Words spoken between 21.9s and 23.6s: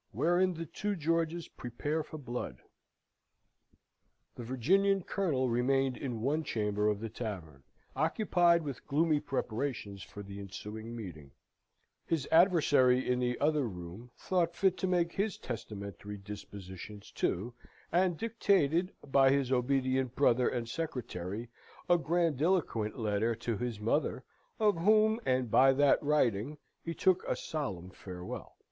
grandiloquent letter to